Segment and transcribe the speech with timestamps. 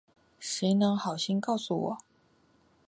[0.39, 1.97] 谁能好心告诉我